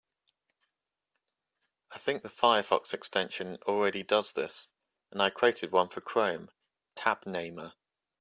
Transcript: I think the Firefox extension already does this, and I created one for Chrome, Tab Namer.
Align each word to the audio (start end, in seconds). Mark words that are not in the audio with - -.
I 1.91 1.99
think 1.99 2.23
the 2.23 2.29
Firefox 2.29 2.91
extension 2.91 3.59
already 3.67 4.01
does 4.01 4.33
this, 4.33 4.69
and 5.11 5.21
I 5.21 5.29
created 5.29 5.71
one 5.71 5.89
for 5.89 6.01
Chrome, 6.01 6.49
Tab 6.95 7.27
Namer. 7.27 7.75